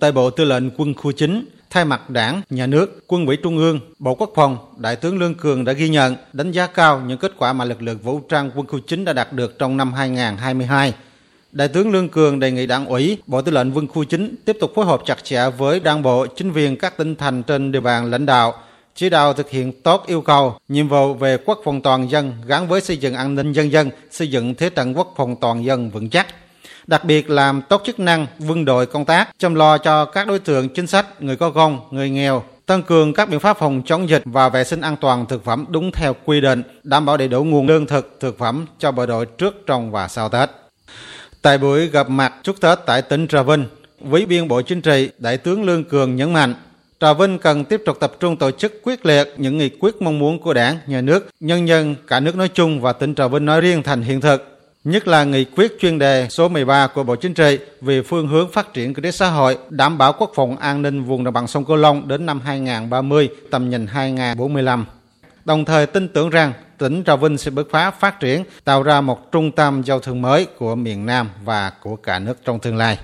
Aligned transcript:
tại 0.00 0.12
Bộ 0.12 0.30
Tư 0.30 0.44
lệnh 0.44 0.70
Quân 0.70 0.94
khu 0.94 1.12
9, 1.12 1.48
thay 1.70 1.84
mặt 1.84 2.10
Đảng, 2.10 2.42
Nhà 2.50 2.66
nước, 2.66 3.04
Quân 3.06 3.26
ủy 3.26 3.36
Trung 3.36 3.58
ương, 3.58 3.80
Bộ 3.98 4.14
Quốc 4.14 4.32
phòng, 4.34 4.58
Đại 4.76 4.96
tướng 4.96 5.18
Lương 5.18 5.34
Cường 5.34 5.64
đã 5.64 5.72
ghi 5.72 5.88
nhận, 5.88 6.16
đánh 6.32 6.52
giá 6.52 6.66
cao 6.66 7.02
những 7.06 7.18
kết 7.18 7.32
quả 7.38 7.52
mà 7.52 7.64
lực 7.64 7.82
lượng 7.82 7.98
vũ 7.98 8.20
trang 8.28 8.50
Quân 8.54 8.66
khu 8.66 8.78
9 8.78 9.04
đã 9.04 9.12
đạt 9.12 9.32
được 9.32 9.58
trong 9.58 9.76
năm 9.76 9.92
2022. 9.92 10.94
Đại 11.52 11.68
tướng 11.68 11.92
Lương 11.92 12.08
Cường 12.08 12.40
đề 12.40 12.50
nghị 12.50 12.66
Đảng 12.66 12.86
ủy, 12.86 13.18
Bộ 13.26 13.42
Tư 13.42 13.52
lệnh 13.52 13.76
Quân 13.76 13.88
khu 13.88 14.04
9 14.04 14.34
tiếp 14.44 14.56
tục 14.60 14.72
phối 14.74 14.84
hợp 14.84 15.02
chặt 15.06 15.24
chẽ 15.24 15.50
với 15.58 15.80
Đảng 15.80 16.02
bộ, 16.02 16.26
chính 16.26 16.52
quyền 16.52 16.76
các 16.76 16.96
tỉnh 16.96 17.16
thành 17.16 17.42
trên 17.42 17.72
địa 17.72 17.80
bàn 17.80 18.10
lãnh 18.10 18.26
đạo, 18.26 18.54
chỉ 18.94 19.10
đạo 19.10 19.32
thực 19.32 19.50
hiện 19.50 19.72
tốt 19.82 20.04
yêu 20.06 20.20
cầu, 20.20 20.58
nhiệm 20.68 20.88
vụ 20.88 21.14
về 21.14 21.38
quốc 21.44 21.60
phòng 21.64 21.82
toàn 21.82 22.10
dân 22.10 22.32
gắn 22.46 22.68
với 22.68 22.80
xây 22.80 22.96
dựng 22.96 23.14
an 23.14 23.34
ninh 23.34 23.52
dân 23.52 23.72
dân, 23.72 23.90
xây 24.10 24.30
dựng 24.30 24.54
thế 24.54 24.70
trận 24.70 24.96
quốc 24.96 25.14
phòng 25.16 25.36
toàn 25.40 25.64
dân 25.64 25.90
vững 25.90 26.10
chắc. 26.10 26.26
Đặc 26.86 27.04
biệt 27.04 27.30
làm 27.30 27.62
tốt 27.68 27.82
chức 27.84 28.00
năng 28.00 28.26
quân 28.48 28.64
đội 28.64 28.86
công 28.86 29.04
tác, 29.04 29.28
chăm 29.38 29.54
lo 29.54 29.78
cho 29.78 30.04
các 30.04 30.26
đối 30.26 30.38
tượng 30.38 30.68
chính 30.68 30.86
sách, 30.86 31.22
người 31.22 31.36
có 31.36 31.50
công, 31.50 31.80
người 31.90 32.10
nghèo, 32.10 32.42
tăng 32.66 32.82
cường 32.82 33.14
các 33.14 33.28
biện 33.28 33.40
pháp 33.40 33.58
phòng 33.58 33.82
chống 33.86 34.08
dịch 34.08 34.22
và 34.24 34.48
vệ 34.48 34.64
sinh 34.64 34.80
an 34.80 34.96
toàn 35.00 35.26
thực 35.26 35.44
phẩm 35.44 35.64
đúng 35.68 35.92
theo 35.92 36.14
quy 36.24 36.40
định, 36.40 36.62
đảm 36.82 37.06
bảo 37.06 37.16
đầy 37.16 37.28
đủ 37.28 37.44
nguồn 37.44 37.66
lương 37.66 37.86
thực, 37.86 38.16
thực 38.20 38.38
phẩm 38.38 38.66
cho 38.78 38.92
bộ 38.92 39.06
đội 39.06 39.26
trước, 39.26 39.66
trong 39.66 39.90
và 39.90 40.08
sau 40.08 40.28
Tết. 40.28 40.50
Tại 41.42 41.58
buổi 41.58 41.88
gặp 41.88 42.10
mặt 42.10 42.34
chúc 42.42 42.60
Tết 42.60 42.78
tại 42.86 43.02
tỉnh 43.02 43.28
Trà 43.28 43.42
Vinh, 43.42 43.64
Quý 44.10 44.24
viên 44.24 44.48
Bộ 44.48 44.62
Chính 44.62 44.80
trị, 44.80 45.10
Đại 45.18 45.36
tướng 45.36 45.64
Lương 45.64 45.84
Cường 45.84 46.16
nhấn 46.16 46.32
mạnh, 46.32 46.54
Trà 47.00 47.12
Vinh 47.12 47.38
cần 47.38 47.64
tiếp 47.64 47.82
tục 47.86 47.96
tập 48.00 48.12
trung 48.20 48.36
tổ 48.36 48.50
chức 48.50 48.82
quyết 48.82 49.06
liệt 49.06 49.34
những 49.36 49.58
nghị 49.58 49.68
quyết 49.68 50.02
mong 50.02 50.18
muốn 50.18 50.38
của 50.38 50.54
đảng, 50.54 50.78
nhà 50.86 51.00
nước, 51.00 51.28
nhân 51.40 51.68
dân, 51.68 51.94
cả 52.06 52.20
nước 52.20 52.36
nói 52.36 52.48
chung 52.48 52.80
và 52.80 52.92
tỉnh 52.92 53.14
Trà 53.14 53.28
Vinh 53.28 53.44
nói 53.44 53.60
riêng 53.60 53.82
thành 53.82 54.02
hiện 54.02 54.20
thực. 54.20 54.55
Nhất 54.86 55.08
là 55.08 55.24
nghị 55.24 55.44
quyết 55.44 55.72
chuyên 55.80 55.98
đề 55.98 56.26
số 56.30 56.48
13 56.48 56.86
của 56.86 57.02
Bộ 57.02 57.16
Chính 57.16 57.34
trị 57.34 57.58
về 57.80 58.02
phương 58.02 58.28
hướng 58.28 58.52
phát 58.52 58.72
triển 58.72 58.94
kinh 58.94 59.04
tế 59.04 59.10
xã 59.10 59.28
hội, 59.28 59.58
đảm 59.70 59.98
bảo 59.98 60.12
quốc 60.12 60.32
phòng 60.34 60.56
an 60.56 60.82
ninh 60.82 61.04
vùng 61.04 61.24
đồng 61.24 61.34
bằng 61.34 61.46
sông 61.46 61.64
Cửu 61.64 61.76
Long 61.76 62.08
đến 62.08 62.26
năm 62.26 62.40
2030, 62.40 63.28
tầm 63.50 63.70
nhìn 63.70 63.86
2045. 63.86 64.86
Đồng 65.44 65.64
thời 65.64 65.86
tin 65.86 66.08
tưởng 66.08 66.30
rằng 66.30 66.52
tỉnh 66.78 67.04
Trà 67.04 67.16
Vinh 67.16 67.38
sẽ 67.38 67.50
bứt 67.50 67.68
phá 67.70 67.90
phát 67.90 68.20
triển, 68.20 68.44
tạo 68.64 68.82
ra 68.82 69.00
một 69.00 69.32
trung 69.32 69.52
tâm 69.52 69.82
giao 69.82 70.00
thương 70.00 70.22
mới 70.22 70.46
của 70.58 70.74
miền 70.74 71.06
Nam 71.06 71.30
và 71.44 71.72
của 71.82 71.96
cả 71.96 72.18
nước 72.18 72.38
trong 72.44 72.58
tương 72.58 72.76
lai. 72.76 72.98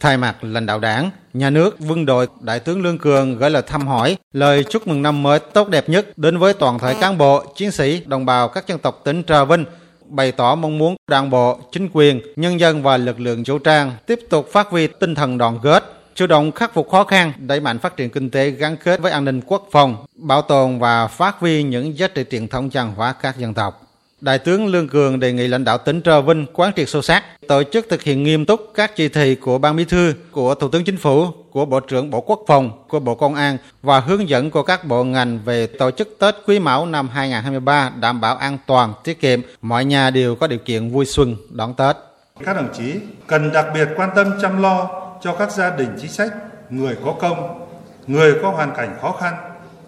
Thay 0.00 0.16
mặt 0.16 0.36
lãnh 0.42 0.66
đạo 0.66 0.80
đảng, 0.80 1.10
nhà 1.34 1.50
nước, 1.50 1.76
quân 1.88 2.06
đội, 2.06 2.28
Đại 2.40 2.60
tướng 2.60 2.82
Lương 2.82 2.98
Cường 2.98 3.38
gửi 3.38 3.50
lời 3.50 3.62
thăm 3.66 3.86
hỏi, 3.86 4.16
lời 4.32 4.64
chúc 4.70 4.86
mừng 4.86 5.02
năm 5.02 5.22
mới 5.22 5.38
tốt 5.38 5.68
đẹp 5.68 5.88
nhất 5.88 6.18
đến 6.18 6.38
với 6.38 6.52
toàn 6.52 6.78
thể 6.78 6.94
cán 7.00 7.18
bộ, 7.18 7.44
chiến 7.56 7.70
sĩ, 7.70 8.02
đồng 8.06 8.26
bào 8.26 8.48
các 8.48 8.66
dân 8.66 8.78
tộc 8.78 9.00
tỉnh 9.04 9.22
Trà 9.22 9.44
Vinh, 9.44 9.64
bày 10.08 10.32
tỏ 10.32 10.54
mong 10.54 10.78
muốn 10.78 10.96
đảng 11.10 11.30
bộ, 11.30 11.58
chính 11.72 11.88
quyền, 11.92 12.20
nhân 12.36 12.60
dân 12.60 12.82
và 12.82 12.96
lực 12.96 13.20
lượng 13.20 13.42
vũ 13.46 13.58
trang 13.58 13.92
tiếp 14.06 14.20
tục 14.30 14.48
phát 14.52 14.68
huy 14.70 14.86
tinh 14.86 15.14
thần 15.14 15.38
đoàn 15.38 15.58
kết, 15.62 15.84
chủ 16.14 16.26
động 16.26 16.52
khắc 16.52 16.74
phục 16.74 16.90
khó 16.90 17.04
khăn, 17.04 17.32
đẩy 17.38 17.60
mạnh 17.60 17.78
phát 17.78 17.96
triển 17.96 18.10
kinh 18.10 18.30
tế 18.30 18.50
gắn 18.50 18.76
kết 18.76 19.00
với 19.00 19.12
an 19.12 19.24
ninh 19.24 19.40
quốc 19.46 19.68
phòng, 19.72 19.96
bảo 20.16 20.42
tồn 20.42 20.78
và 20.78 21.06
phát 21.06 21.36
huy 21.38 21.62
những 21.62 21.98
giá 21.98 22.08
trị 22.08 22.24
truyền 22.30 22.48
thống 22.48 22.70
văn 22.72 22.92
hóa 22.96 23.12
các 23.12 23.38
dân 23.38 23.54
tộc. 23.54 23.85
Đại 24.20 24.38
tướng 24.38 24.66
Lương 24.66 24.88
Cường 24.88 25.20
đề 25.20 25.32
nghị 25.32 25.48
lãnh 25.48 25.64
đạo 25.64 25.78
tỉnh 25.78 26.02
Trà 26.02 26.20
Vinh 26.20 26.46
quán 26.52 26.72
triệt 26.76 26.88
sâu 26.88 27.02
sắc, 27.02 27.24
tổ 27.48 27.62
chức 27.72 27.86
thực 27.90 28.02
hiện 28.02 28.22
nghiêm 28.22 28.46
túc 28.46 28.60
các 28.74 28.96
chỉ 28.96 29.08
thị 29.08 29.34
của 29.34 29.58
Ban 29.58 29.76
Bí 29.76 29.84
thư, 29.84 30.14
của 30.32 30.54
Thủ 30.54 30.68
tướng 30.68 30.84
Chính 30.84 30.96
phủ, 30.96 31.26
của 31.50 31.64
Bộ 31.64 31.80
trưởng 31.80 32.10
Bộ 32.10 32.20
Quốc 32.20 32.40
phòng, 32.46 32.84
của 32.88 33.00
Bộ 33.00 33.14
Công 33.14 33.34
an 33.34 33.56
và 33.82 34.00
hướng 34.00 34.28
dẫn 34.28 34.50
của 34.50 34.62
các 34.62 34.84
bộ 34.84 35.04
ngành 35.04 35.38
về 35.44 35.66
tổ 35.66 35.90
chức 35.90 36.16
Tết 36.20 36.34
Quý 36.46 36.58
Mão 36.58 36.86
năm 36.86 37.08
2023 37.08 37.92
đảm 38.00 38.20
bảo 38.20 38.36
an 38.36 38.58
toàn, 38.66 38.92
tiết 39.04 39.20
kiệm, 39.20 39.40
mọi 39.62 39.84
nhà 39.84 40.10
đều 40.10 40.34
có 40.34 40.46
điều 40.46 40.58
kiện 40.58 40.90
vui 40.90 41.06
xuân 41.06 41.36
đón 41.50 41.74
Tết. 41.74 41.96
Các 42.44 42.56
đồng 42.56 42.68
chí 42.78 42.94
cần 43.26 43.52
đặc 43.52 43.66
biệt 43.74 43.88
quan 43.96 44.10
tâm 44.16 44.32
chăm 44.42 44.62
lo 44.62 44.90
cho 45.22 45.34
các 45.34 45.50
gia 45.52 45.70
đình 45.70 45.96
chính 46.00 46.10
sách, 46.10 46.32
người 46.70 46.96
có 47.04 47.12
công, 47.12 47.66
người 48.06 48.34
có 48.42 48.50
hoàn 48.50 48.74
cảnh 48.76 48.96
khó 49.00 49.12
khăn, 49.12 49.34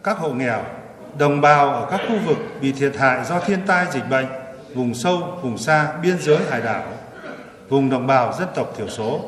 các 0.05 0.19
hộ 0.19 0.31
nghèo, 0.31 0.65
đồng 1.19 1.41
bào 1.41 1.71
ở 1.71 1.87
các 1.91 2.01
khu 2.09 2.19
vực 2.27 2.39
bị 2.61 2.73
thiệt 2.73 2.97
hại 2.97 3.25
do 3.25 3.41
thiên 3.41 3.59
tai 3.67 3.87
dịch 3.93 4.09
bệnh, 4.11 4.27
vùng 4.75 4.95
sâu, 4.95 5.39
vùng 5.43 5.59
xa, 5.59 5.93
biên 6.03 6.19
giới 6.21 6.39
hải 6.51 6.61
đảo, 6.61 6.83
vùng 7.69 7.91
đồng 7.91 8.07
bào 8.07 8.35
dân 8.39 8.49
tộc 8.55 8.75
thiểu 8.77 8.89
số, 8.89 9.21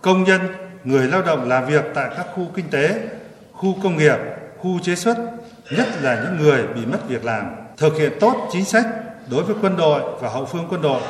công 0.00 0.24
nhân, 0.24 0.40
người 0.84 1.06
lao 1.06 1.22
động 1.22 1.48
làm 1.48 1.66
việc 1.66 1.84
tại 1.94 2.10
các 2.16 2.26
khu 2.34 2.46
kinh 2.54 2.70
tế, 2.70 3.00
khu 3.52 3.76
công 3.82 3.96
nghiệp, 3.96 4.16
khu 4.58 4.78
chế 4.82 4.94
xuất, 4.94 5.16
nhất 5.70 5.86
là 6.02 6.22
những 6.24 6.36
người 6.46 6.66
bị 6.66 6.86
mất 6.86 6.98
việc 7.08 7.24
làm, 7.24 7.46
thực 7.76 7.96
hiện 7.96 8.12
tốt 8.20 8.48
chính 8.52 8.64
sách 8.64 8.86
đối 9.30 9.42
với 9.42 9.56
quân 9.62 9.76
đội 9.76 10.02
và 10.20 10.28
hậu 10.28 10.44
phương 10.44 10.66
quân 10.70 10.82
đội, 10.82 11.00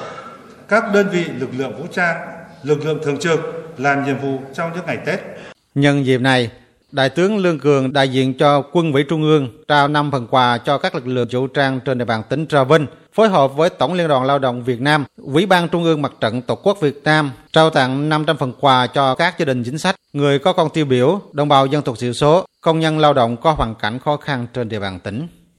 các 0.68 0.84
đơn 0.94 1.08
vị 1.08 1.24
lực 1.24 1.50
lượng 1.56 1.78
vũ 1.78 1.86
trang, 1.92 2.16
lực 2.62 2.84
lượng 2.84 2.98
thường 3.04 3.18
trực 3.18 3.40
làm 3.78 4.04
nhiệm 4.04 4.18
vụ 4.18 4.38
trong 4.54 4.70
những 4.74 4.86
ngày 4.86 4.96
Tết. 4.96 5.20
Nhân 5.74 6.06
dịp 6.06 6.20
này, 6.20 6.50
Đại 6.92 7.08
tướng 7.08 7.38
Lương 7.38 7.58
Cường 7.58 7.92
đại 7.92 8.08
diện 8.08 8.34
cho 8.34 8.62
Quân 8.72 8.92
ủy 8.92 9.02
Trung 9.02 9.22
ương 9.22 9.48
trao 9.68 9.88
5 9.88 10.10
phần 10.10 10.26
quà 10.30 10.58
cho 10.58 10.78
các 10.78 10.94
lực 10.94 11.06
lượng 11.06 11.28
vũ 11.30 11.46
trang 11.46 11.80
trên 11.80 11.98
địa 11.98 12.04
bàn 12.04 12.22
tỉnh 12.28 12.46
Trà 12.46 12.64
Vinh, 12.64 12.86
phối 13.14 13.28
hợp 13.28 13.56
với 13.56 13.70
Tổng 13.70 13.94
Liên 13.94 14.08
đoàn 14.08 14.24
Lao 14.24 14.38
động 14.38 14.64
Việt 14.64 14.80
Nam, 14.80 15.04
Ủy 15.16 15.46
ban 15.46 15.68
Trung 15.68 15.84
ương 15.84 16.02
Mặt 16.02 16.12
trận 16.20 16.42
Tổ 16.42 16.54
quốc 16.54 16.80
Việt 16.80 17.00
Nam 17.04 17.30
trao 17.52 17.70
tặng 17.70 18.08
500 18.08 18.36
phần 18.36 18.52
quà 18.60 18.86
cho 18.86 19.14
các 19.14 19.38
gia 19.38 19.44
đình 19.44 19.64
chính 19.64 19.78
sách, 19.78 19.94
người 20.12 20.38
có 20.38 20.52
con 20.52 20.70
tiêu 20.70 20.84
biểu, 20.84 21.20
đồng 21.32 21.48
bào 21.48 21.66
dân 21.66 21.82
tộc 21.82 21.98
thiểu 21.98 22.12
số, 22.12 22.46
công 22.60 22.80
nhân 22.80 22.98
lao 22.98 23.14
động 23.14 23.36
có 23.36 23.52
hoàn 23.52 23.74
cảnh 23.74 23.98
khó 23.98 24.16
khăn 24.16 24.46
trên 24.54 24.68
địa 24.68 24.80
bàn 24.80 24.98
tỉnh. 25.00 25.26